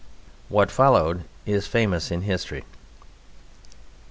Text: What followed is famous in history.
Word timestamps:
What 0.49 0.71
followed 0.71 1.25
is 1.45 1.67
famous 1.67 2.09
in 2.09 2.23
history. 2.23 2.63